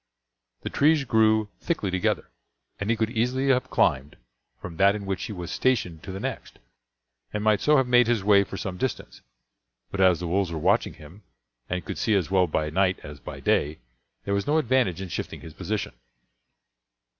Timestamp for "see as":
11.99-12.31